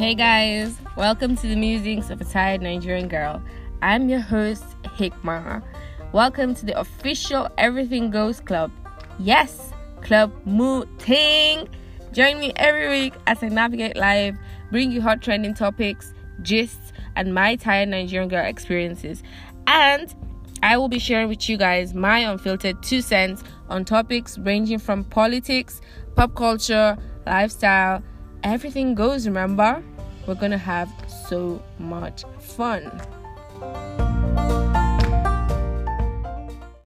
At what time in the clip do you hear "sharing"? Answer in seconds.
20.98-21.28